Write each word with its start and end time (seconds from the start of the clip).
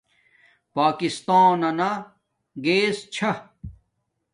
پاکستانانا 0.73 1.91
گیس 2.63 2.97
چھا 3.13 3.31